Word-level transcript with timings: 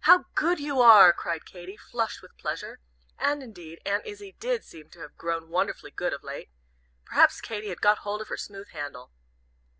"How 0.00 0.24
good 0.34 0.58
you 0.58 0.80
are!" 0.80 1.12
cried 1.12 1.44
Katy, 1.44 1.76
flushed 1.76 2.20
with 2.20 2.36
pleasure. 2.36 2.80
And 3.16 3.44
indeed 3.44 3.78
Aunt 3.86 4.04
Izzie 4.04 4.34
did 4.40 4.64
seem 4.64 4.90
to 4.90 4.98
have 4.98 5.16
grown 5.16 5.50
wonderfully 5.50 5.92
good 5.92 6.12
of 6.12 6.24
late. 6.24 6.50
Perhaps 7.04 7.40
Katy 7.40 7.68
had 7.68 7.80
got 7.80 7.98
hold 7.98 8.20
of 8.20 8.26
her 8.26 8.36
smooth 8.36 8.70
handle! 8.70 9.12